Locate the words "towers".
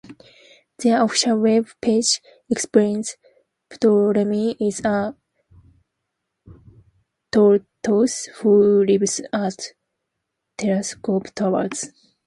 11.35-11.91